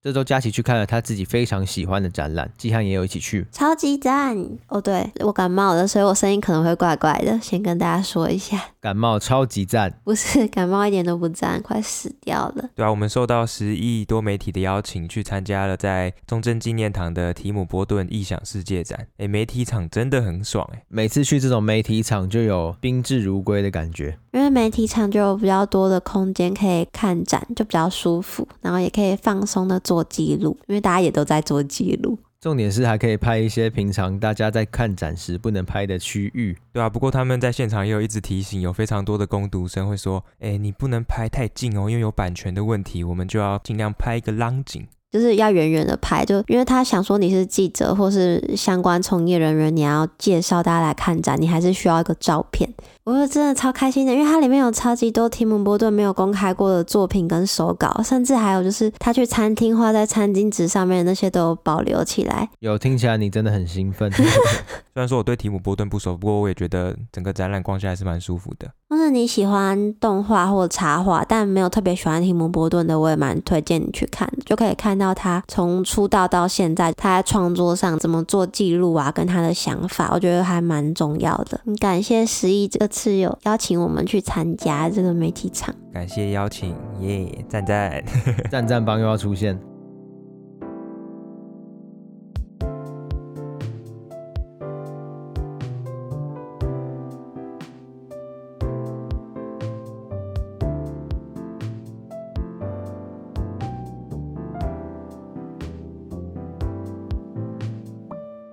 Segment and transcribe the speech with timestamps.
[0.00, 4.80] 这周佳琪去看了他自己非常喜欢的展览，季汉也有一起去，超级赞哦！
[4.80, 8.56] 对，我感冒了，所以我声音可能会怪怪的，先跟大家说一下。
[8.80, 12.70] 感冒超级赞，不是感冒一点都不赞，快死掉了。
[12.76, 19.08] 对啊，我们受到十亿多媒体的邀请，去参加了在中正纪念堂的提姆波顿异想世界展。
[19.16, 32.18] 哎，媒体场真的很爽哎，每次去这种媒体场就有宾至如归的感觉，因为媒体场就有比较多的空间可以看展，就比较舒服，然后也可以放松的做记录，因为大家也都在做记录。
[32.40, 36.88] 重点是还可以拍一些平常大家在看展时不能拍的区域，对啊。
[36.88, 52.68] 不过他们在现场也有一直提醒，有非常多的工读生会说：“哎，你不能拍太近哦，因为有版权的问题，我们就要尽量拍一个浪景。”就是要远远的拍，就因为他想说你是记者或是相关从业人员，你要介绍大家来看展，你还是需要一个照片。
[53.08, 62.46] 我说真的超开心的，因为它里面有超级多提姆波顿没有公开过的作品跟手稿，甚至还有就是他去餐厅画在餐巾纸上面的那些都有保留起来。
[62.58, 64.12] 有听起来你真的很兴奋。
[64.12, 68.68] 虽然说我对提姆波顿不熟，不过我也觉得整个展览逛下来是蛮舒服的。
[68.90, 81.58] 或是你喜欢动画或插画，但没有特别喜欢提姆波顿的，我也蛮推荐你去看，就可以看到他从出道到现在，他在创作上怎么做记录啊，跟他的想法，我觉得还蛮重要的。
[81.64, 88.02] 很感谢十一这次有邀请我们去参加这个媒体场，感谢邀请，耶，赞赞，
[88.50, 89.56] 赞赞帮又要出现。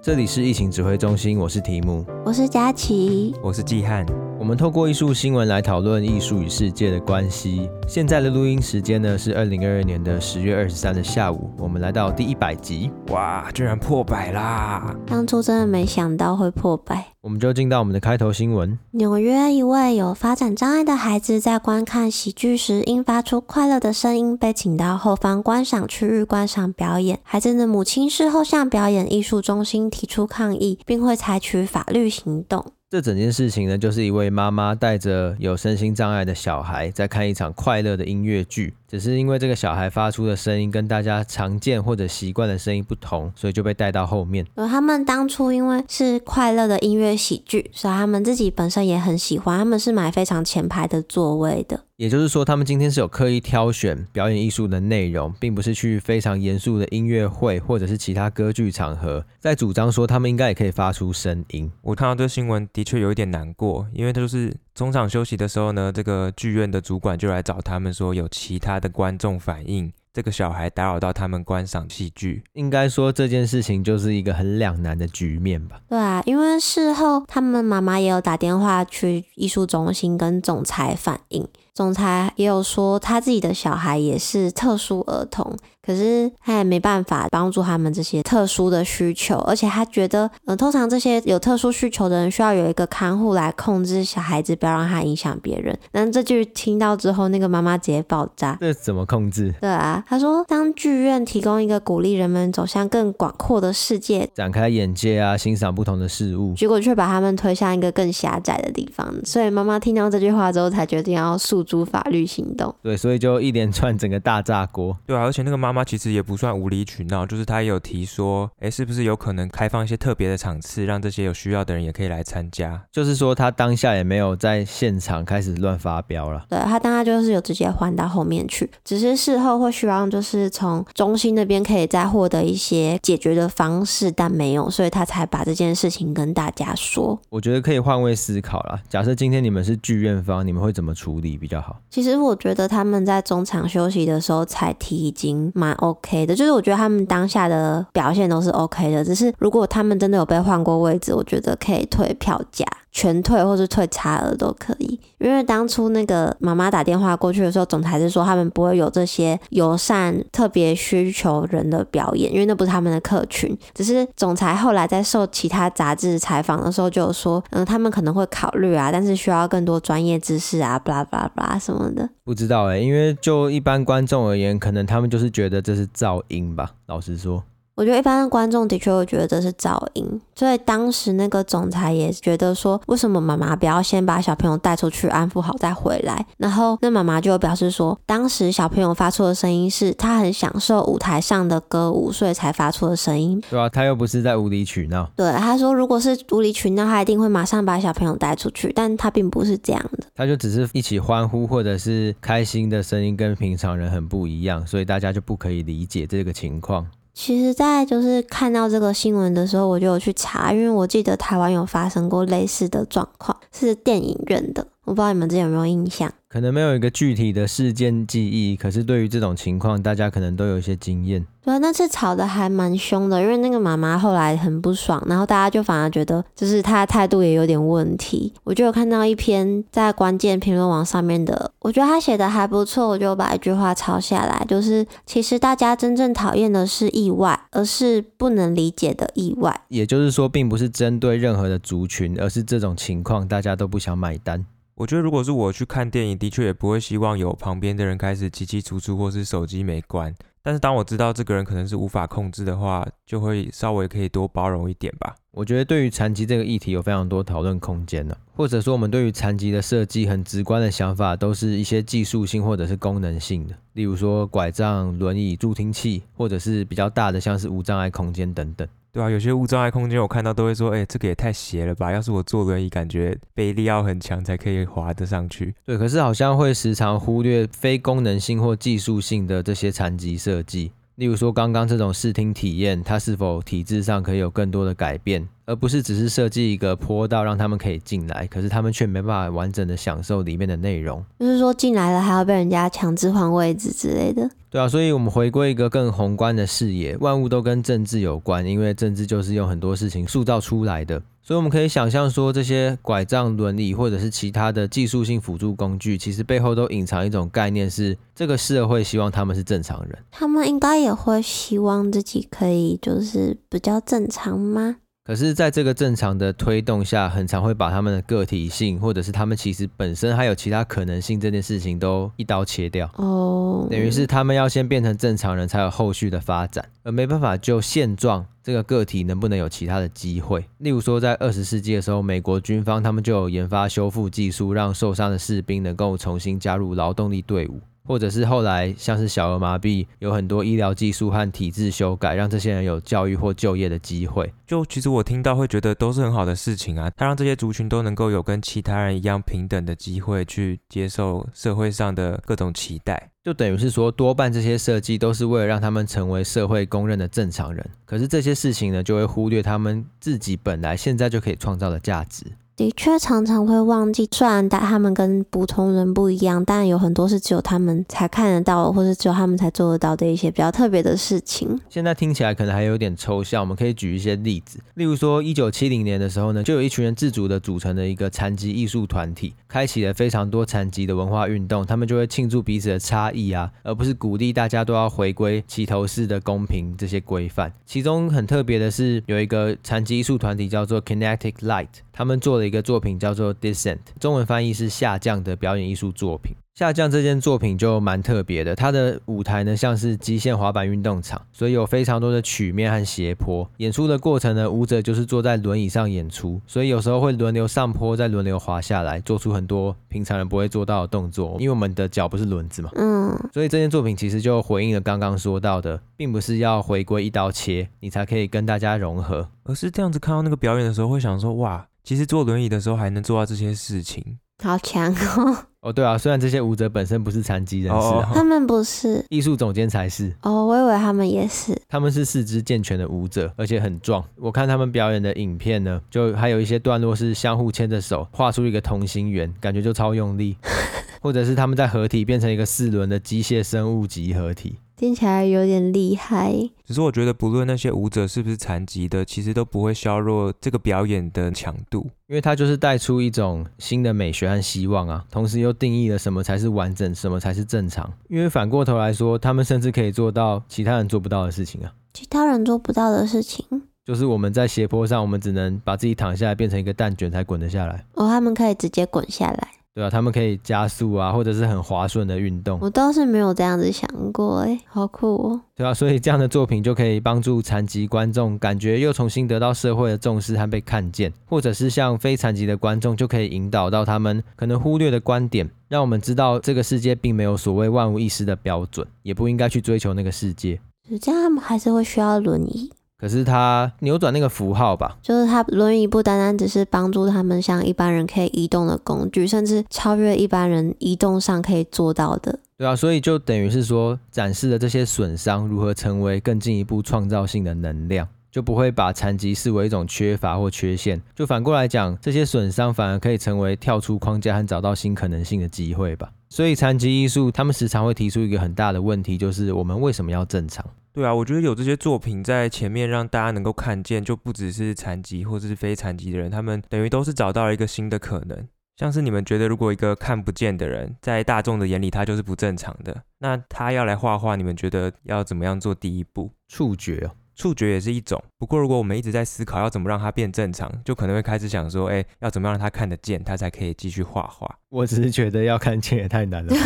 [0.03, 4.05] 这里是疫情指挥中心，我是提姆，我是佳琪，我是季汉。
[4.45, 7.67] 我们透过艺术新闻来讨论艺术与世界的关系。
[7.87, 11.49] 现在的录音时间呢是二零二二年的十月二十三的下午。
[11.57, 14.95] 我们来到第一百集，哇，居然破百啦！
[15.07, 17.07] 当初真的没想到会破百。
[17.21, 18.77] 我们就进到我们的开头新闻。
[18.91, 27.17] 纽约一位有发展障碍的孩子在观看喜剧时，因发出快乐的声音，被请到后方观赏区域观赏表演。
[27.23, 32.63] 孩子的母亲事后向表演艺术中心提出抗议，并会采取法律行动。
[32.95, 44.47] 这整件事情呢，就是一位妈妈带着有身心障碍的小孩在看一场快乐的音乐剧，只是因为这个小孩发出的声音跟大家常见或者习惯的声音不同，所以就被带到后面。
[44.55, 51.81] 而他们当初因为是快乐的音乐喜剧，所以他们自己本身也很喜欢，他们是买非常前排的座位的。
[51.97, 61.69] 也就是说，他们今天是有刻意挑选表演艺术的内容，并不是去非常严肃的音乐会或者是其他歌剧场合，在主张说他们应该也可以发出声音。
[61.81, 69.93] 我看到这新闻的确有一点难过，因为他就是中场休息的时候呢，这个剧院的主管就来找他们说，有其他的观众反映。
[70.13, 75.81] 这个小孩打扰到他们观赏戏剧，应该说这件事情就是一个很两难的局面吧？
[75.89, 85.55] 对啊，因为事后他们妈妈也有打电话去艺术中心跟总裁反映，总裁也有说他自己的小孩也是特殊儿童。
[85.85, 95.77] 可是他也没办法帮助他们这些特殊的需求，而且他觉得，呃，通常这些有特殊需求的人需要有一个看护来控制小孩子，不要让他影响别人。
[95.91, 98.57] 但这句听到之后，那个妈妈直接爆炸。
[98.59, 99.53] 这怎么控制？
[99.61, 109.13] 对啊，他说，当剧院提供一个鼓励人们走向更广阔的世界，展开眼界啊，欣赏不同的事物，结果却把他们推向一个更狭窄的地方。
[109.23, 112.73] 所以妈妈听到这句话之后，才决定要诉诸法律行动。
[112.83, 114.95] 对，所以就一连串整个大炸锅。
[115.07, 115.85] 对啊，而且那个妈妈。
[115.85, 122.81] 其实也不算无理取闹，就是她也有提说，哎，是不是有可能开放一些特别的场次，让这些有需要的人也可以来参加？
[122.91, 126.43] 就是说她当下也没有在现场开始乱发飙了。
[126.49, 137.21] 对，她当下就是有直接换到后面去，只是事后会希望就是从中心那边可以再获得一些解决的方式，但没有，所以她才把这件事情跟大家说。
[137.29, 141.54] 我觉得可以换位思考啦，假设今天你们是剧院方，你们会怎么处理比较
[141.89, 152.65] 其实我觉得他们在中场休息的时候才踢已经蛮 OK 的，就是我觉得他们当下的表现都是 OK 的，只是如果他们真的有被换过位置，我觉得可以退票价。
[152.95, 163.55] 全退或是退差额都可以，因为当初那个妈妈打电话过去的时候，总裁是说他们不会有这些友善特别需求人的表演，因为那不是他们的客群。
[163.73, 172.09] 只是总裁后来在受其他杂志采访的时候就有说，嗯，他们可能会考虑啊，但是需要更多专业知识啊，巴拉巴拉巴拉什么的。
[172.23, 176.71] 不知道哎、因为就一般观众而言，可能他们就是觉得这是噪音吧。
[176.85, 177.43] 老实说。
[177.75, 186.25] 我觉得一般的观众的确会觉得这是噪音，所以当时那个总裁也觉得说，为什么妈妈不要先把小朋友带出去安抚好再回来？
[186.37, 193.43] 然后那妈妈就表示说，当时小朋友发出的声音是他很享受舞台上的歌舞，所以才发出的声音。
[193.49, 195.11] 对啊，他又不是在无理取闹。
[195.17, 206.87] 对，他说如果是无理取闹，他一定会马上把小朋友带出去，但他并不是这样的，他就只是一起欢呼或者是开心的声音跟平常人很不一样，所以大家就不可以理解这个情况。
[207.17, 216.11] 其实，在就是看到这个新闻的时候，我就有去查，因为我记得台湾有发生过类似的状况，是电影院的，我不知道你们这有没有印象？
[216.27, 221.25] 可能没有一个具体的事件记忆，可是对于这种情况，大家可能都有一些经验。
[221.41, 228.33] 对，那次吵得还蛮凶的，因为那个妈妈后来很不爽，然后大家就反而觉得就是她的态度也有点问题。
[228.43, 239.61] 我就有看到一篇在关键评论网上面的，我觉得他写的还不错，我就把一句话抄下来，就是其实大家真正讨厌的是意外，而是不能理解的意外。
[239.69, 244.45] 也就是说，并不是针对任何的族群，而是这种情况大家都不想买单。
[244.75, 250.13] 我觉得，如果是我去看电影，的确也不会希望有旁边的人开始叽叽喳喳，或是手机没关。
[250.43, 255.15] 但是当我知道这个人可能是无法控制的话，就会稍微可以多包容一点吧。
[255.31, 268.67] 我觉得对于残疾这个议题有非常多讨论空间呢，或者说我们对于残疾的设计很直观的想法，都是一些技术性或者是功能性的，例如说拐杖、轮椅、助听器，或者是比较大的像是无障碍空间等等。
[268.93, 271.91] 对啊，有些无障碍空间我看到都会说，哎、欸，这个也太斜了吧！
[271.91, 275.53] 要是我坐轮椅，感觉背力要很强才可以滑得上去。
[275.65, 280.71] 对，可是好像会时常忽略非功能性或技术性的这些残疾设计。
[280.95, 291.03] 例如说，刚刚这种视听体验，它是否体制上可以有更多的改变，而不是只是设计一个坡道让他们可以进来，可是他们却没办法完整的享受里面的内容。
[291.19, 294.29] 就是说进来了还要被人家强制换位置之类的。
[294.55, 300.97] 对啊，所以我们回归一个更宏观的视野，万物都跟政治有关，因为政治就是用很多事情塑造出来的。
[301.21, 309.99] 所以我们可以想象说，这些拐杖、轮椅或者是其他的技术性辅助工具，其实背后都隐藏一种概念，是这个社会希望他们是正常人。
[310.09, 314.77] 他们应该也会希望自己可以就是比较正常吗？
[315.07, 322.89] 可是，在这个正常的推动下，很常会把他们的个体性，或者是他们其实本身还有其他可能性这件事情，都一刀切掉。
[322.95, 330.43] 哦，等于是他们要先变成正常人，才有后续的发展，而没办法就现状这个个体能不能有其他的机会。
[330.57, 337.61] 例如说，在二十世纪的时候，美国军方他们就有研发修复技术，让受伤的士兵能够重新加入劳动力队伍。
[337.85, 344.33] 或者是后来像是小儿麻痹，有很多医疗技术和体制修改，让这些人有教育或就业的机会。
[344.45, 353.11] 就其实我听到会觉得都是很好的事情啊，它让这些族群都能够有跟其他人一样平等的机会去接受社会上的各种期待。
[353.23, 357.67] 就等于是说，多半这些设计都是为了让他们成为社会公认的正常人。
[357.83, 362.23] 可是这些事情呢，就会忽略他们自己本来现在就可以创造的价值。
[362.55, 371.59] 的确常常会忘记，虽然他们跟普通人不一样，但有很多是只有他们才看得到，或是只有他们才做得到的一些比较特别的事情。
[371.69, 381.65] 现在听起来可能还有点抽象，我们可以举一些例子，例如说，一九七零年的时候呢，就有一群人自主的组成的一个残疾艺术团体，开启了非常多残疾的文化运动。
[381.65, 387.51] 他们就会庆祝彼此的差异啊，而不是鼓励大家都要回归齐头式的公平这些规范。
[387.65, 396.35] 其中很特别的是，有一个残疾艺术团体叫做 Kinetic Light，他们做了一个作品叫做 Descent，中文翻译是下降的表演艺术作品。
[396.57, 403.45] 下降这件作品就蛮特别的，它的舞台呢像是极限滑板运动场，所以有非常多的曲面和斜坡。
[403.57, 411.35] 演出的过程呢，舞者就是坐在轮椅上演出，所以有时候会轮流上坡，再轮流滑下来，做出很多平常人不会做到的动作。
[411.41, 421.67] 因为我们的脚不是轮子嘛，嗯，所以这件作品其实就回应了刚刚说到的，并不是要回归一刀切，你才可以跟大家融合，而是这样子看到那个表演的时候，会想说哇。
[421.83, 425.45] 其实坐轮椅的时候还能做到这些事情，好强哦！
[425.65, 430.13] 哦，对啊，虽然这些舞者本身不是残疾人士，哦哦，他们不是，艺术总监才是。
[430.21, 431.59] 哦，我以为他们也是。
[431.67, 434.03] 他们是四肢健全的舞者，而且很壮。
[434.17, 440.37] 我看他们表演的影片呢，就还有一些段落是相互牵着手画出一个同心圆，感觉就超用力。
[441.01, 444.57] 或者是他们在合体变成一个四轮的机械生物集合体。
[444.77, 446.33] 听起来有点厉害，
[446.65, 457.89] 只是我觉得不论那些舞者是不是残疾的，其实都不会削弱这个表演的强度，因为它就是带出一种新的美学和希望啊，同时又定义了什么才是完整，什么才是正常。
[458.09, 463.45] 因为反过头来说，他们甚至可以做到其他人做不到的事情啊，其他人做不到的事情，
[463.85, 467.85] 就是我们在斜坡上，我们只能把自己躺下来变成一个蛋卷才滚得下来。
[467.93, 469.47] 哦，他们可以直接滚下来。
[469.75, 472.57] 对啊，他们可以加速啊，或者是很滑顺的运动。
[472.61, 475.41] 我倒是没有这样子想过，哎，好酷哦。
[475.53, 490.57] 对啊，所以这样的作品就可以帮助残疾观众感觉又重新得到社会的重视和被看见，或者是像非残疾的观众就可以引导到他们可能忽略的观点，让我们知道这个世界并没有所谓万无一失的标准，也不应该去追求那个世界。
[491.01, 492.71] 这样他们还是会需要轮椅。
[492.97, 502.39] 可是他扭转那个符号吧，就是他轮椅不单单只是帮助他们像一般人可以移动的工具，甚至超越一般人移动上可以做到的。
[502.57, 511.01] 对啊，所以就等于是说，展示了这些损伤如何成为更进一步创造性的能量，就不会把残疾视为一种缺乏或缺陷。
[511.13, 516.09] 就反过来讲，这些损伤反而可以成为跳出框架和找到新可能性的机会吧。
[516.29, 520.65] 所以残疾艺术他们时常会提出一个很大的问题，就是我们为什么要正常？
[520.95, 528.47] 对啊，我觉得有这些作品在前面让大家能够看见，就不只是残疾或者是非残疾的人，他们等于都是找到了一个新的可能。
[528.77, 536.31] 像是你们觉得，如果一个看不见的人在大众的眼里他就是不正常的，那他要来画画，你们觉得要怎么样做第一步？
[536.47, 537.11] 触觉。
[537.35, 544.55] 触觉也是一种，不过如果我们一直在思考要怎么让它变正常，就可能会开始想说，哎，要怎么样让它看得见，它才可以继续画画。
[544.69, 546.57] 我只是觉得要看见也太难了， 对，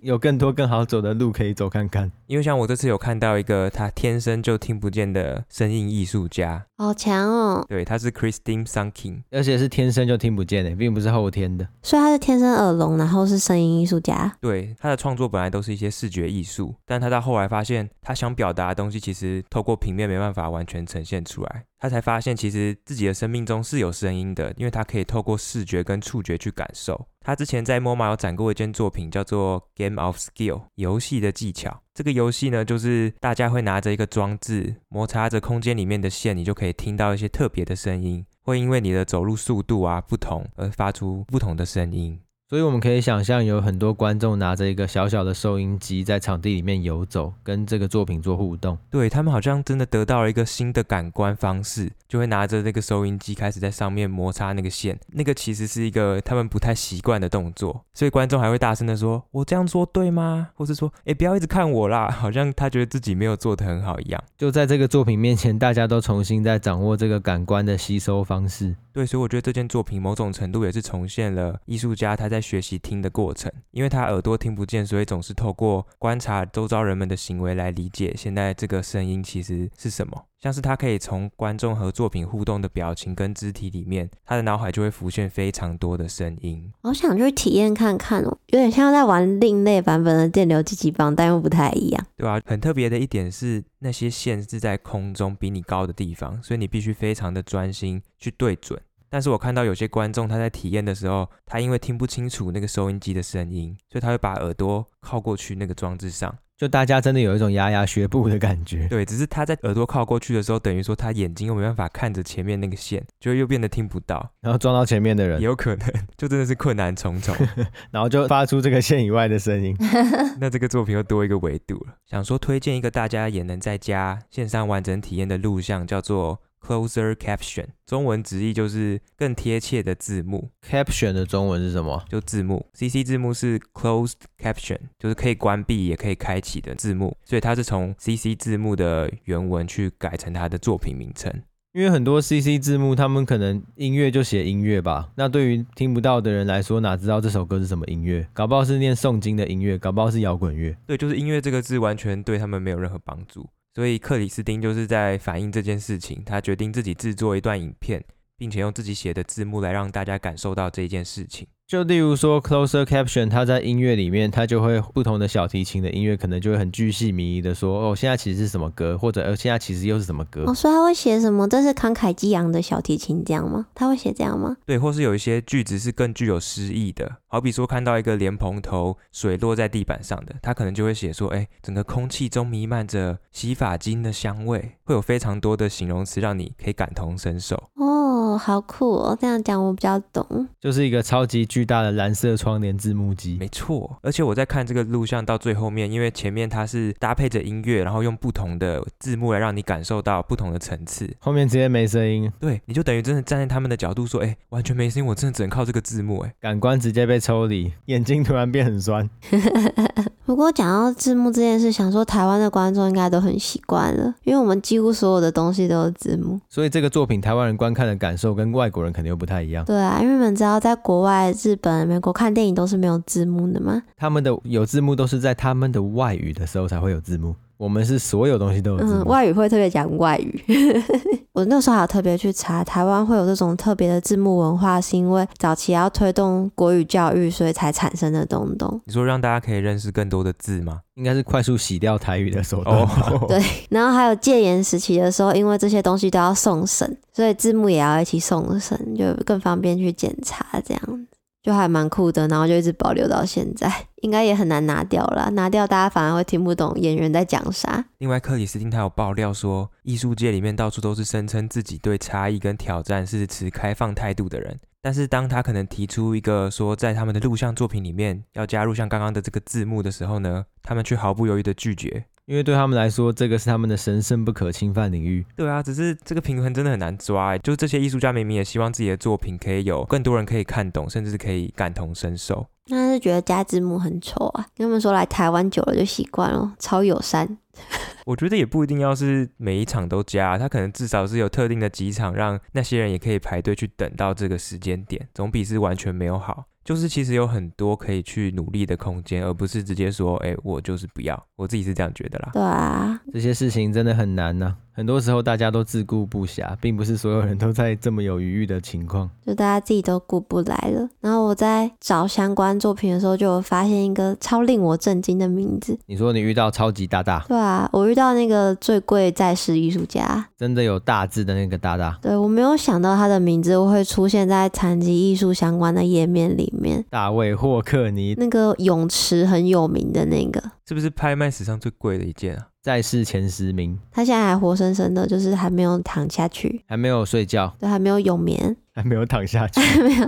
[0.00, 2.10] 有更多更好走的路可以走看看。
[2.26, 7.64] 因为像我这次有看到一个他天生就听不见的声音艺术家，好强哦。
[7.68, 11.68] 对，他是 Christine Sunking，而且是天生就听不见的，并不是后天的。
[11.82, 14.36] 所以他是天生耳聋，然后是声音艺术家。
[14.40, 21.64] 对，他的创作本来都是一些视觉艺术，但他到后来发现，他想表达的东西其实透过平面没办法完全呈现出来。
[21.78, 27.08] 他才发现，其实自己的生命中是有声音的，因为他可以透过视觉跟触觉去感受。
[27.20, 31.82] 他之前在 MoMA 有展过一件作品，叫做 Game of Skill，游戏的技巧。
[31.92, 42.20] 这个游戏呢，就是大家会拿着一个装置，摩擦着空间里面的线，你就可以听到一些特别的声音，会因为你的走路速度啊不同而发出不同的声音。
[42.54, 48.78] 所以我们可以想象，有很多观众拿着一个小小的收音机在场地里面游走，跟这个作品做互动。
[48.88, 54.96] 对，他们好像真的得到了一个新的感官方式，就会拿着那个收音机开始在上面摩擦那个线。
[55.08, 64.24] 那个其实是一个他们不太习惯的动作，所以观众还会大声的说：“我这样做对吗？”或是说：“哎，不要一直看我啦！”好像他觉得自己没有做得很好一样。
[64.38, 68.76] 就在这个作品面前，大家都重新在掌握这个感官的吸收方式。
[68.94, 80.26] 对，所以我觉得这件作品某种程度也是重现了艺术家他在学习听的过程，因为他耳朵听不见，所以总是透过观察周遭人们的行为来理解现在这个声音其实是什么。
[80.44, 86.70] 像是他可以从观众和作品互动的表情跟肢体里面，他的脑海就会浮现非常多的声音。
[86.82, 92.06] 好想去体验看看哦，有点像在玩另类版本的电流积极棒，但又不太一样。
[92.14, 98.78] 对啊，很特别的一点是，那些线是在空中比你高的地方，所以你必须非常的专心去对准。
[99.08, 106.36] 但是我看到有些观众他在体验的时候，他因为听不清楚那个收音机的声音，所以他会把耳朵靠过去那个装置上。
[106.56, 108.86] 就大家真的有一种牙牙学步的感觉。
[108.88, 117.34] 对，只是他在耳朵靠过去的时候，等于说他眼睛又没办法看着前面那个线，就又变得听不到，然后撞到前面的人，也有可能，就真的是困难重重，
[117.90, 119.76] 然后就发出这个线以外的声音。
[120.40, 121.94] 那这个作品又多一个维度了。
[122.06, 126.40] 想说推荐一个大家也能在家线上完整体验的录像，叫做。
[126.64, 130.50] Closure Caption，中文直译就是更贴切的字幕。
[130.66, 132.02] Caption 的中文是什么？
[132.08, 132.66] 就字幕。
[132.72, 137.16] CC 字幕是 Closed Caption，就是可以关闭也可以开启的字幕。
[137.24, 141.30] 所以它是从 CC 字幕的原文去改成它的作品名称。
[141.72, 145.10] 因为很多 CC 字幕，他们可能音乐就写音乐吧。
[145.16, 148.24] 那对于听不到的人来说，哪知道这首歌是什么音乐？
[148.32, 150.76] 搞不好是念诵经的音乐，搞不好是摇滚乐。
[150.86, 153.48] 对，就是音乐这个字完全对他们没有任何帮助。
[153.74, 158.04] 所以克里斯汀就是在反映这件事情，他决定自己制作一段影片，
[158.36, 161.48] 并且用自己写的字幕来让大家感受到这件事情。
[161.66, 170.44] 就例如说，closer caption，它在音乐里面，它就会不同的小提琴的音乐，可能就会很巨细靡遗的说，哦，现在其实是什么歌，或者呃，现在其实又是什么歌。
[170.46, 171.48] 哦，所以他会写什么？
[171.48, 173.66] 这是慷慨激昂的小提琴，这样吗？
[173.74, 174.54] 他会写这样吗？
[174.66, 187.56] 对，或是有一些句子是更具有诗意的，好比说看到一个莲蓬头水落在地板上的，他可能就会写说，哎，整个空气中弥漫着洗发精的香味，会有非常多的形容词让你可以感同身受。
[187.76, 188.03] 哦。
[188.36, 189.18] 好酷哦！
[189.20, 193.98] 这样讲我比较懂，就是一个超级巨大的蓝色窗帘字幕机，没错。
[194.02, 209.08] 而且我在看这个录像到最后面，因为前面它是搭配着音乐，然后用不同的字幕来让你感受到不同的层次，后面直接没声音，对，你就等于真的站在他们的角度说，哎，完全没声音，我真的只能靠这个字幕，哎，感官直接被抽离，眼睛突然变很酸。
[210.26, 216.40] 不过讲到字幕这件事，想说台湾的观众应该都很习惯了，因为我们几乎所有的东西都是字幕。
[216.48, 219.64] 所以这个作品台湾人观看的感受跟外国人肯定又不太一样。
[219.66, 223.82] 对啊，因为你们知道，在国外、日本、美国看电影都是没有字幕的吗？
[223.98, 227.34] 他们的有字幕都是在他们的外语的时候才会有字幕。
[227.64, 229.00] 我们是所有东西都有字幕。
[229.00, 230.44] 嗯，外语会特别讲外语。
[231.32, 238.78] 我那时候还有特别去查，台湾会有这种特别的字幕文化，是因为早期要推动国语教育，所以才产生的东东。
[238.84, 240.80] 你说让大家可以认识更多的字吗？
[240.96, 242.76] 应该是快速洗掉台语的手段。
[242.76, 242.86] 哦，
[243.26, 251.06] 对，然后还有戒严时期的时候，因为这些东西都要送审，所以字幕也要一起送审，就更方便去检查这样。
[251.44, 255.30] 就还蛮酷的，然后就一直保留到现在，应该也很难拿掉了。
[255.32, 257.84] 拿掉大家反而会听不懂演员在讲啥。
[257.98, 272.06] 另外，克里斯汀他有爆料说，艺术界里面到处都是声称自己对差异跟挑战是持开放态度的人，但是当他可能提出一个说在他们的录像作品里面要加入像刚刚的这个字幕的时候呢，他们却毫不犹豫的拒绝。
[272.26, 275.26] 因为对他们来说，这个是他们的神圣不可侵犯领域。
[275.36, 277.36] 对啊，只是这个平衡真的很难抓。
[277.38, 282.46] 就这些艺术家明明也希望自己的作品可以有更多人可以看懂，甚至是可以感同身受。
[282.68, 284.46] 那是觉得加字幕很丑啊？
[284.56, 287.36] 跟他们说来台湾久了就习惯了，超友善。
[288.06, 296.46] 我觉得也不一定要是每一场都加，他可能至少是有特定的几场，让那些人也可以排队去等到这个时间点，总比是完全没有好。
[296.64, 301.26] 就是其实有很多可以去努力的空间，而不是直接说，哎，我就是不要。
[301.36, 302.30] 我自己是这样觉得啦。
[302.32, 304.63] 对啊，这些事情真的很难呢、啊。
[304.76, 310.88] 很多时候大家都自顾不暇，并不是所有人都在这么有余裕的情况，就大家自己都顾不来了。
[311.00, 315.78] 然后我在找相关作品的时候，就有发现一个超令我震惊的名字。
[315.86, 317.24] 你说你遇到超级大大？
[317.28, 321.96] 对啊，我遇到那个最贵在世艺术家，真的有大字的那个大大。
[322.02, 326.84] 对，我没有想到他的名字会出现在残疾艺术相关的页面里面。
[326.90, 332.46] 大卫霍克尼，那个泳池很有名的那个，是不是拍卖史上最贵的一件啊？
[332.62, 338.56] 在世前十名，他现在还活生生的，就是还没有躺下去，还没有睡觉，对，还没有永眠。
[338.74, 340.06] 还没有躺下去，没有，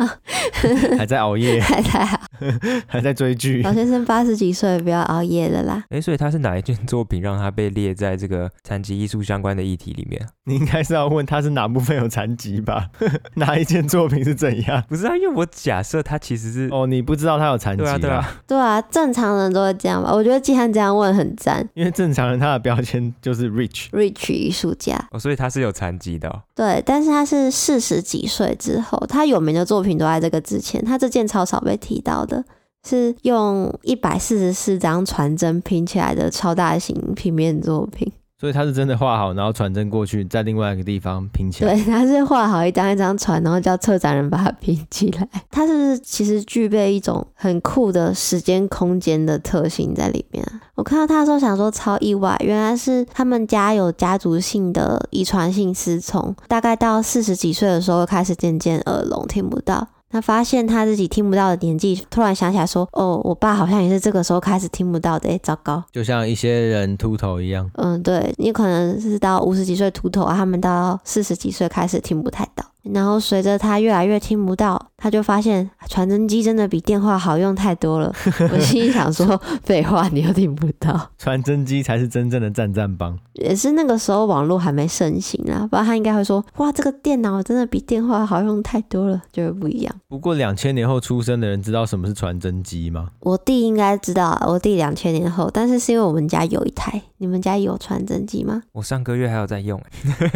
[0.98, 2.20] 还在熬夜，还在好，
[2.86, 3.62] 还在追剧。
[3.62, 5.84] 老先生八十几岁，不要熬夜了啦。
[5.90, 10.20] 哎，所以他是哪一件作品让他被列在这个残疾艺术相关的议题里面？
[10.44, 12.88] 你应该是要问他是哪部分有残疾吧？
[13.36, 14.82] 哪一件作品是怎样？
[14.88, 20.12] 不是啊，因为我假设他其实是哦，你不知道他有残疾对啊，对啊，对啊，正常人都会这样吧？
[20.12, 26.42] 我觉得季汉这样问很赞，因为正常人他的标签就是 rich rich 艺术家哦，所以他是有残疾的哦。
[26.54, 29.36] 对，但是他是四十几岁之后，他有。
[29.36, 32.44] 有名的作品都在这个之前，他这件超少被提到的，
[32.86, 38.12] 是用一百四十四张传真拼起来的超大型平面作品。
[38.38, 41.74] 所以他是真的画好，然后传真过去，在另外一个地方拼起来。
[41.74, 45.26] 对，他是画好一张一张传，然后叫策展人把它拼起来。
[45.50, 50.44] 他是其实具备一种很酷的时间空间的特性在里面。
[50.74, 59.88] 我看到他的时候想说超意外，原来是他们家有家族性的遗传性失聪，大概到四十几岁的时候开始渐渐耳聋，听不到。
[60.16, 65.82] 他发现他自己听不到的年纪，突然想起来说：“哦，我爸好像也是这个时候开始听不到的。”哎，糟糕！
[65.92, 67.70] 就像一些人秃头一样。
[67.74, 72.64] 嗯，对，你可能是到五十几岁秃头啊，他们到四十几岁开始听不太到。
[72.92, 78.12] 然后随着他越来越听不到，他就发现传真机真的比电话好用太多了。
[78.52, 83.18] 我心里想说，废话，你又听不到，传真机才是真正的战战帮。
[83.34, 89.94] 也是那个时候网络还没盛行啊，不然他应该会说，哇，这个电脑真的比电话好用太多了，就是不一样。
[90.08, 93.08] 不过两千年后出生的人知道什么是传真机吗？
[93.20, 98.62] 我弟应该知道，我弟两千年后，但是是因为我们家有一台，你们家有传真机吗？
[98.72, 99.80] 我上个月还有在用，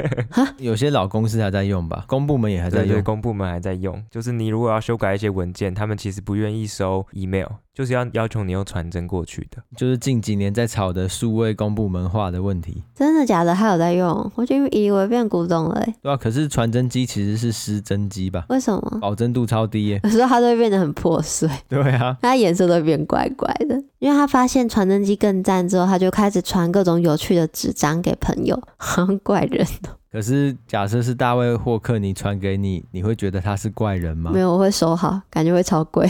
[0.59, 7.46] 有些老公司还在用吧，公部门也还在用，对对，公部门还在用，就是你如果要修改一些文件，他们其实不愿意收 email。
[7.72, 12.83] 就是要要求你用传真过去的，就是近几年在吵的数位公部门化的问题。
[12.94, 13.55] 真的假的？
[13.55, 14.31] 还有在用？
[14.35, 15.81] 我就以为变古董了。
[15.81, 18.44] 哎，对啊，可是传真机其实是失真机吧？
[18.50, 18.98] 为什么？
[19.00, 21.48] 保真度超低耶，有时候它都会变得很破碎。
[21.70, 23.83] 对啊，它颜色都会变怪怪的。
[23.98, 29.96] 因为他发现传真机更赞之后，他就开始传各种有趣的纸张给朋友，好像怪人哦。
[30.12, 34.33] 可是，假设是大卫霍克尼传给你，你会觉得他是怪人吗？
[34.35, 36.05] 没有，我会收好，感觉会超贵。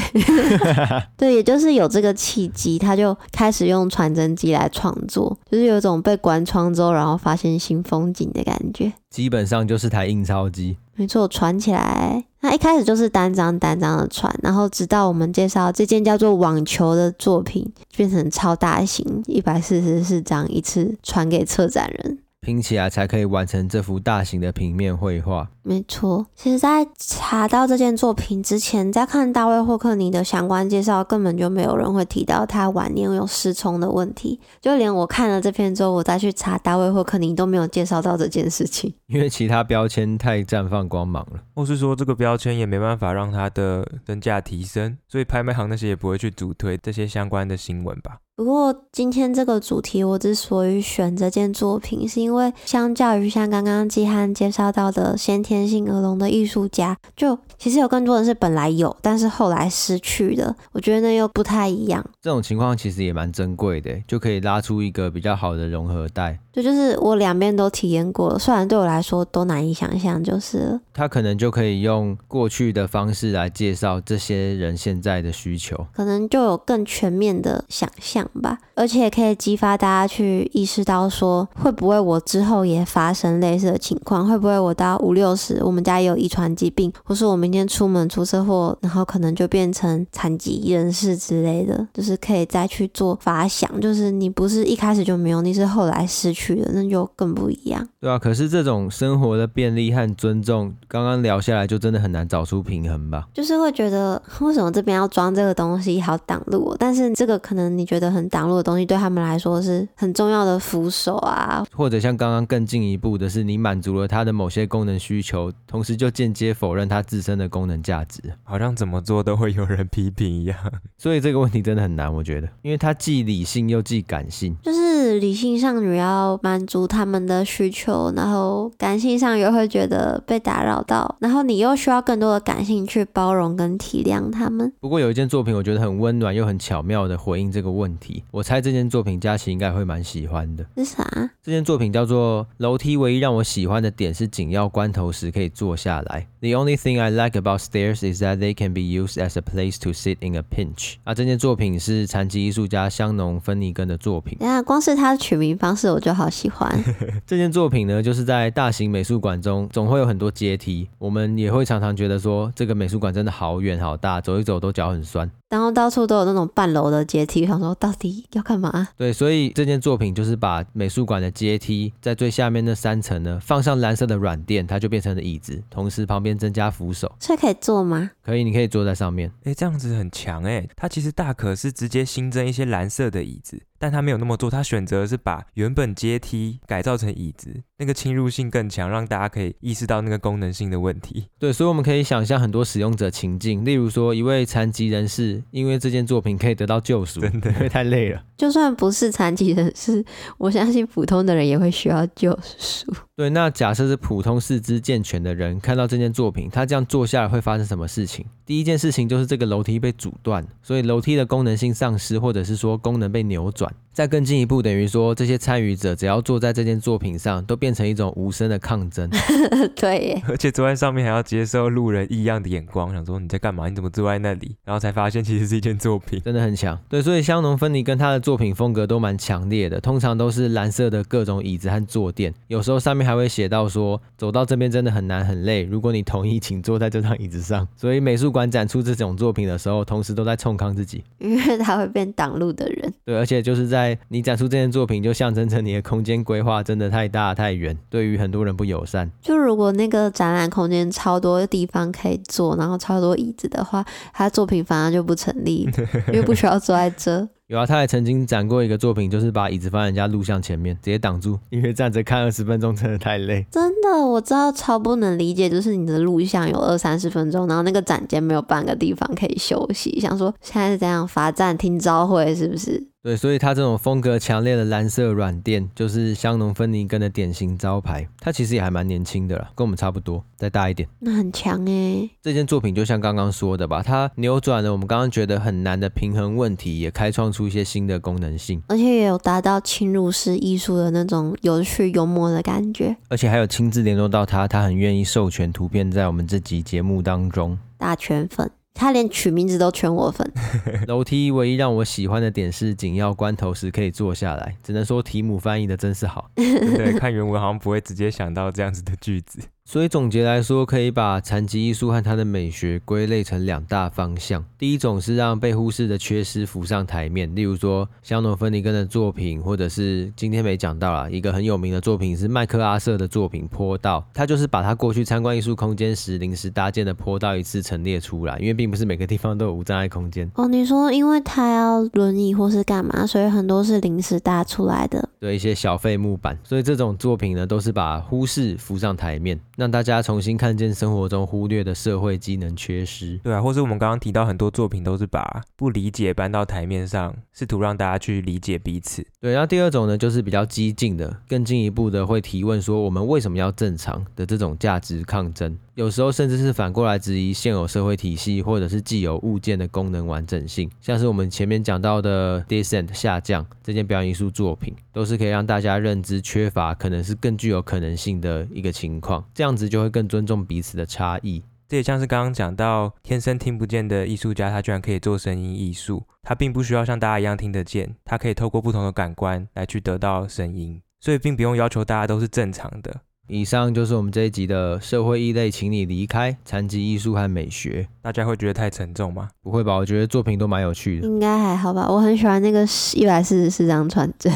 [1.19, 8.91] 对，也就是有这个契机，他就开始用传真机来创作，就是有一种被关窗之后，然后发现新风景的感觉。
[9.11, 10.79] 基本上就是台印钞机。
[10.95, 22.19] 没错，传起来，那一开始就是单张单张的传，然后直到我们介绍这件叫做网球的作品，变成超大型，一百四十四张一次传给策展人。
[22.41, 25.51] 拼起来才可以完成这幅大型的平面绘画。
[25.63, 34.41] 没错，其实，在查到这件作品之前，在看大卫霍克尼的相关介绍，根本就没有人会提到他晚年有失聪的问题。
[34.61, 48.17] 就连我看了这篇之后，我再去查大卫霍克尼都没有介绍到这件事情，因为其他标签太绽放光芒了，或是说这个标签也没办法让他的身价提升，所以拍卖行那些也不会去主推这些相关的新闻吧。
[48.41, 60.57] 不过今天这个主题，我之所以选这件作品，是因为相较于像刚刚季汉介绍到的先天性耳聋的艺术家，就其实有更多人是本来有，但是后来失去的。
[60.73, 62.03] 我觉得那又不太一样。
[62.23, 66.39] 这种情况其实也蛮珍贵的，就可以拉出一个比较好的融合带。
[66.53, 70.81] 对，就是我两边都体验过了，虽然对我来说都难以想象，就是了。
[70.93, 84.27] 他可能就可以用过去的方式来介绍这些人现在的需求，可能就有更全面的想象吧，而且也可以激发大家去意识到说，会不会我之后也发生类似的情况？
[84.27, 96.40] 会不会我到五六十，我们家也有遗传疾病，或是我明天出门出车祸，然后可能就变成残疾人士之类的，就是可以再去做发想，就是你不是一开始就没有，你是后来失去。
[96.41, 97.87] 去了，那就更不一样。
[98.01, 103.29] 对啊，可是这种生活的便利和尊重，刚刚聊下来就真的很难找出平衡吧？
[103.35, 106.75] 就是会觉得为什么这边要装这个东西，好挡路？
[106.79, 111.63] 但是这个可能你觉得很挡路的东西，对他们来说是很重要的扶手啊。
[111.75, 120.57] 或者像刚刚更进一步的是，你满足了他的某些功能需求，同时就间接否认他自身的功能价值，好像怎么做都会有人批评一样。
[120.97, 126.30] 所以这个问题真的很难，我觉得，因为它既理性又既感性，就是理性上你要。
[126.43, 134.73] 满足他们的需求，然后感性上又会觉得被打扰到，然后你又需要更多的感性去包容跟体谅他们。
[134.81, 138.23] 不过有一件作品，我觉得很温暖又很巧妙的回应这个问题。
[138.31, 140.65] 我猜这件作品佳琪应该会蛮喜欢的。
[140.77, 141.05] 是啥？
[141.43, 146.27] 这件作品叫做《楼梯》，唯一让我喜欢的点是紧要关头时可以坐下来。
[146.41, 149.79] The only thing I like about stairs is that they can be used as a place
[149.81, 150.95] to sit in a pinch。
[151.05, 154.39] 啊，这件作品是残疾艺术家香农芬尼根的作品。
[154.41, 156.83] 那，光是他的取名方式我就好喜欢。
[157.27, 165.31] 这件作品呢，就是在大型美术馆中总会有很多阶梯，我们也会常常觉得说，这个美术馆真的好远好大，走一走都脚很酸。
[165.51, 168.89] 然后到处都有那种半楼的阶梯，想说到底要干嘛？
[168.97, 177.15] 对，所以这件作品就是把美术馆的阶梯在最下面那三层呢，放上蓝色的软垫，它就变成了椅子，同时旁边增加扶手。
[177.19, 178.11] 这可以坐吗？
[178.23, 179.33] 可以，你可以坐在上面。
[179.45, 191.27] 哎，这样子很强哎，它其实大可是直接新增一些蓝色的椅子，但他没有那么做，他选择的是把原本阶梯改造成椅子，那个侵入性更强，让大家可以意识到那个功能性的问题。
[191.39, 195.43] 对，所以我们可以想象很多使用者情境，例如说一位残疾人士。
[195.51, 198.23] 因为这件作品可以得到救赎，真的，因为太累了。
[198.37, 200.05] 就算不是残疾人士，
[200.37, 202.93] 我相信普通的人也会需要救赎。
[203.17, 208.27] 对，那假设是普通四肢健全的人看到这件作品，他这样坐下来会发生什么事情？
[208.51, 213.73] 第一件事情就是这个楼梯被阻断，所以楼梯的功能性丧失，或者是说功能被扭转。
[213.93, 219.09] 再更进一步，等于说这些参与者只要坐在这件作品上，都变成一种无声的抗争。
[219.77, 223.69] 对，而且坐在上面还要接受路人异样的眼光，想说你在干嘛？
[223.69, 224.57] 你怎么坐在那里？
[224.65, 226.77] 然后才发现其实是一件作品，真的很强。
[226.89, 237.67] 对，所以香农芬尼跟他的作品风格都蛮强烈的，通常都是蓝色的各种椅子和坐垫，有时候上面还会写到说走到这边真的很难很累，如果你同意，请坐在这张椅子上。
[237.77, 242.95] 所以美术馆展出这种作品的时候，同时都在冲康自己，因为他会变挡路的人。
[243.05, 243.99] 对，而且就是在。
[244.09, 249.11] 你展出这件作品，就象征着你的空间规划真的太大太远，对于很多人不友善。
[249.23, 255.69] 就如果那个展览空间超多地方可以坐，然后超多椅子的话，他作品反而就不成立，
[256.13, 257.29] 因为不需要坐在这。
[257.51, 263.45] 有啊，他还曾经展过一个作品，就是把椅子放在人家录像前面，直接挡住， 因为站着看二十分钟真的太累。
[263.51, 272.90] 真的，我知道超不能理解，就是你的录像有二三十分钟，然后那个展间没有半个地方可以休息，想说现在是怎样罚站听朝会是不是？
[273.03, 278.07] 对，所以他这种风格强烈的蓝色软垫，就是香农芬尼根的典型招牌。
[278.21, 280.87] 他其实也还蛮年轻的啦，跟我们差不多，再大一点。
[280.99, 282.11] 那很强诶。
[282.21, 292.95] 这件作品就像刚刚说的吧，它扭转了我们刚刚觉得很难的平衡问题，也开创出一些新的功能性，而且也有达到侵入式艺术的那种有趣幽默的感觉。
[293.09, 297.59] 而且还有亲自联络到他，他很愿意授权图片在我们这集节目当中。
[297.79, 298.51] 大圈粉。
[298.75, 300.33] 他连取名字都圈我粉。
[300.89, 306.31] 楼梯唯一让我喜欢的点是紧要关头时可以坐下来，只能说提姆翻译的真是好。
[306.35, 309.41] 对，看原文好像不会直接想到这样子的句子。
[309.65, 314.45] 所以总结来说，可以把残疾艺术和它的美学归类成两大方向。
[314.59, 330.29] 第一种是让被忽视的缺失浮上台面，例如说香农芬尼根的作品，或者是今天没讲到啦，一个很有名的作品是麦克阿瑟的作品《坡道》，他就是把他过去参观艺术空间时临时搭建的坡道一次陈列出来，因为并不是每个地方都有无障碍空间。
[330.35, 339.39] 哦，你说因为他要轮椅或是干嘛，所以很多是临时搭出来的，对，一些小废木板，所以这种作品呢，都是把忽视浮上台面。
[339.61, 349.07] 让大家重新看见生活中忽略的社会机能缺失，对啊，或是我们刚刚提到很多作品都是把不理解搬到台面上，试图让大家去理解彼此。
[349.21, 355.55] 对，然后第二种呢，就是比较激进的，更进一步的会提问说，我们为什么要正常的这种价值抗争？
[355.81, 371.43] 有时候甚至是反过来质疑现有社会体系或者是既有物件的功能完整性，像是我们前面讲到的 Descent 下降这件表演艺术作品，都是可以让大家认知缺乏可能是更具有可能性的一个情况，这样子就会更尊重彼此的差异。
[371.67, 383.01] 这也像是刚刚讲到天生听不见的艺术家，他居然可以做声音艺术，他并不需要像大家一样听得见，他可以透过不同的感官来去得到声音，所以并不用要求大家都是正常的。
[383.33, 387.87] 以上就是我们这一集的社会异类，请你离开残疾艺术和美学。
[388.03, 389.29] 大家会觉得太沉重吗？
[389.41, 391.07] 不会吧，我觉得作品都蛮有趣的。
[391.07, 392.67] 应该还好吧，我很喜欢那个
[392.97, 394.33] 一百四十四张传真，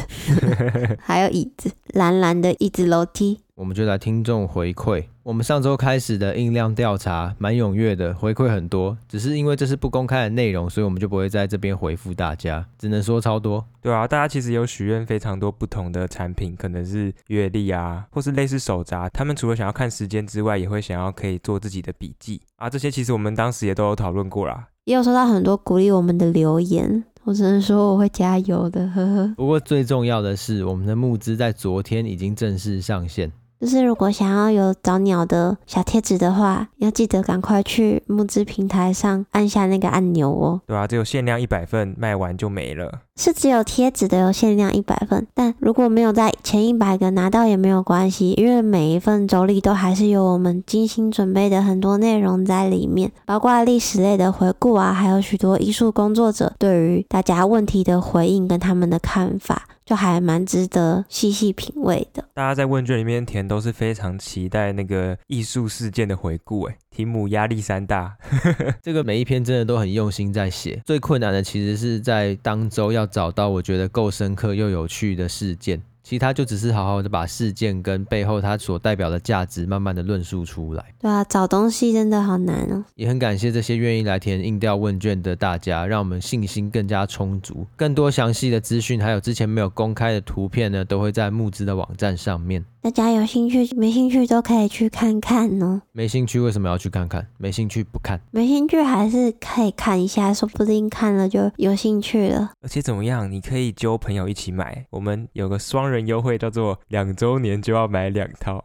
[1.03, 3.39] 还有椅子，蓝蓝的椅子楼梯。
[3.55, 5.05] 我们就来听众回馈。
[5.23, 8.97] 我们上周开始的音量调查蛮踊跃的，回馈很多。
[9.07, 13.65] 只是因为这是不公开的内容，所以我们就不会在这边回复大家，只能说超多。
[13.81, 19.07] 对啊，大家其实有许愿非常多不同的产品，可能是阅历啊，或是类似手札。
[19.07, 22.69] 他们除了想要看时间之外，也会想要可以做自己的笔记啊。
[22.69, 27.05] 这些其实我们当时也都有讨论过啦，也有收到很多鼓励我们的留言。
[27.23, 29.33] 我只能说我会加油的，呵呵。
[29.37, 33.31] 不过最重要的是，我们的募资在昨天已经正式上线。
[33.65, 40.61] 就是如果想要有找鸟的小贴纸的话，要记得赶快去募资平台上按下那个按钮哦。
[40.67, 42.99] 对啊，只有限量一百份，卖完就没了。
[43.15, 59.63] 是只有贴纸的有限量一百份，但如果没有在前一百个拿到也没有关系，因为每一份周历都还是有我们精心准备的很多内容在里面，包括历史类的回顾啊，还有许多艺术工作者对于大家问题的回应跟他们的看法。
[59.85, 62.27] 就还蛮值得细细品味的。
[62.33, 68.17] 大家在问卷里面填都是非常期待那个艺术事件的回顾，哎，题目压力山大。
[68.81, 75.81] 这个每一篇真的都很用心在写，最困难的其实是在当周要找到我觉得够深刻又有趣的事件。
[76.07, 80.85] 其他就只是好好的把事件跟背后它所代表的价值慢慢的论述出来。
[80.99, 82.85] 对啊，找东西真的好难哦。
[82.93, 87.65] 也很感谢这些愿意来填硬调问卷的大家，让我们信心更加充足。
[87.75, 92.63] 更多详细的资讯还有之前没有公开的图片呢，都会在募资的网站上面。
[92.85, 95.81] 大家有兴趣没兴趣都可以去看看哦。
[95.91, 97.25] 没兴趣为什么要去看看？
[97.39, 98.21] 没兴趣不看。
[98.29, 102.51] 没兴趣还是可以看一下，说不定看了就有兴趣了。
[102.61, 103.31] 而且怎么样？
[103.31, 108.63] 你可以揪朋友一起买，我们有个双人优惠，叫做两周年就要买两套。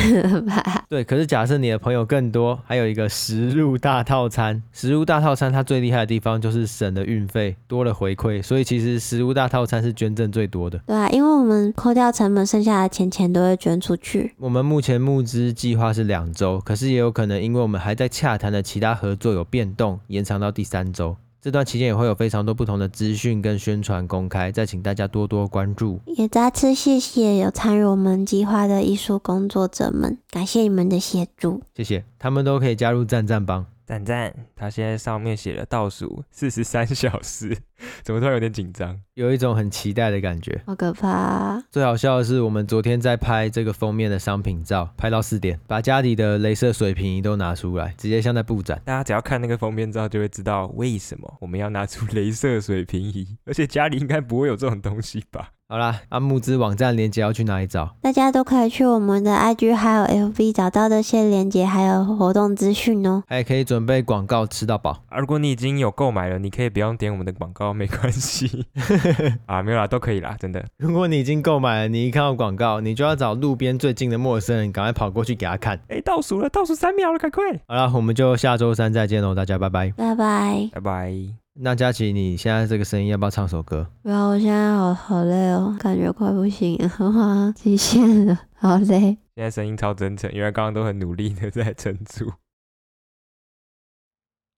[0.90, 4.62] 对，可是假设你的朋友更多，还有一个食入大套餐。
[4.72, 10.78] 食入大套餐它最厉害的地方就是省了运费，多了回馈，所以其实食入大套餐是捐赠最多的。
[10.86, 13.21] 对啊，因为我们扣掉成本，剩下的钱钱。
[13.22, 14.34] 钱都会捐出去。
[14.38, 21.16] 我们目前募资计划是两周，可是也有可能因为我们还在洽谈的其他合作有变动，延长到第三周。
[21.40, 26.00] 这段期间也会有非常多不同的资讯跟宣传公开，再请大家多多关注。
[26.06, 31.60] 也再次谢谢有参与我们计划的艺术工作者们，感谢你们的协助。
[31.74, 33.66] 谢谢，他们都可以加入赞赞帮。
[33.84, 37.56] 赞赞，他现在上面写了倒数四十三 小时，
[38.02, 39.00] 怎么突然有点紧张？
[39.14, 41.62] 有一种很期待的感觉，好可怕啊！
[41.70, 48.80] 最好笑的是，我们昨天在拍这个封面的商品照，拍到四点，把家里的镭射水平仪都拿出来，直接像在布展。
[48.84, 55.50] 大家只要看那个封面照，就会知道为什么我们要拿出镭射水平仪， 而且家里应该不会有这种东西吧？
[55.72, 57.96] 好啦，啊，募资网站链接要去哪里找？
[58.02, 63.22] 大家都可以去我们的 IG 还有 FB 找到这些链接，还有活动资讯哦。
[63.26, 64.90] 还可以准备广告吃到饱。
[65.08, 68.66] 啊，如果你已经有购买了，你可以不用点我们的广告，没关系。
[69.46, 70.62] 啊，没有啦，都可以啦，真的。
[70.76, 75.78] 如果你已经购买了，你一看到广告，你就要找路边最近的陌生人，赶快跑过去给他看。
[75.88, 77.42] 哎、欸，倒数了，倒数三秒了，赶快。
[77.66, 79.90] 好啦，我们就下周三再见喽，大家拜拜。
[79.96, 81.41] 拜拜，拜拜。
[81.54, 83.86] 那佳琪，你现在这个声音要不要唱首歌？
[84.02, 89.18] 不要，我现在好好累哦，感觉快不行了， 哇，极限了，好累。
[89.34, 92.32] 现在声音超真诚，因为刚刚都很努力的在撑住。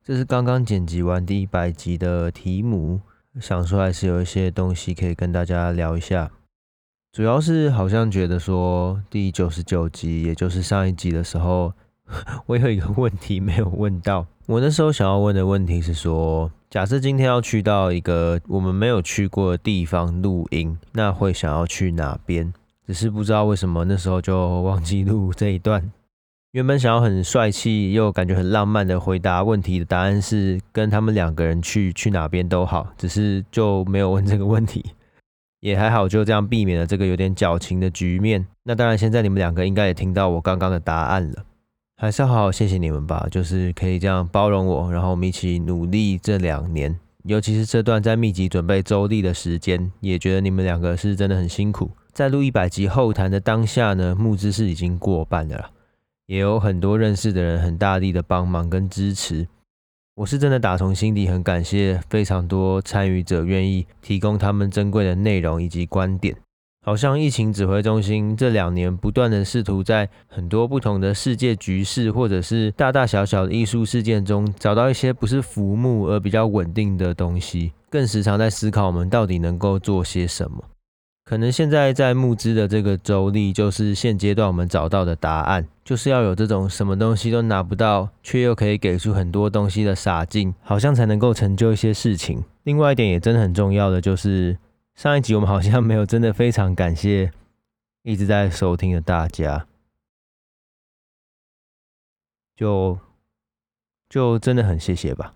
[0.04, 3.00] 这是刚刚剪辑完第一百集的题目，
[3.40, 6.30] 想说还是有一些东西可以跟大家聊一下。
[7.10, 11.72] 主要是好像觉得说第九十九集，也就是上一集的时候，
[12.46, 14.26] 我有一个问题没有问到。
[14.46, 22.52] 我那时候想要问的问题是说，假设今天要去到一个我们没有去过的地方录音，那会想要去哪边？
[22.86, 25.90] 只是不知道为什么那时候就忘记录这一段。
[26.52, 34.84] 原本想要很帅气又感觉很浪漫的回答问题的答案是跟他们两个人去，去哪边都好，只是就没有问这个问题。
[35.60, 38.46] 也还好，就这样避免了这个有点矫情的局面。
[38.64, 41.42] 那当然，现在你们两个应该也听到我刚刚的答案了，
[42.04, 51.90] 还是好好谢谢你们吧，就是可以这样包容我，然后我们一起努力这两年，尤其是这段在密集准备周历的时间，也觉得你们两个是真的很辛苦。
[52.12, 55.70] 在录一百集后谈的当下呢，募资是已经过半的了，
[56.26, 59.48] 也有很多认识的人很大力的帮忙跟支持。
[60.16, 66.36] 我是真的打从心底很感谢非常多参与者愿意提供他们珍贵的内容以及观点。
[66.86, 80.62] 好像疫情指挥中心这两年不断的试图在很多不同的世界局势或者是大大小小的艺术事件中找到一些不是浮木而比较稳定的东西，更时常在思考我们到底能够做些什么。
[81.24, 92.44] 可能现在在募资的这个周例，就是现阶段我们找到的答案，就是要有这种什么东西都拿不到，却又可以给出很多东西的傻劲，好像才能够成就一些事情。
[92.64, 94.54] 另外一点也真的很重要的，就是
[94.94, 97.32] 上一集我们好像没有真的非常感谢
[98.02, 99.66] 一直在收听的大家，
[102.54, 102.98] 就
[104.08, 105.34] 就真的很谢谢吧。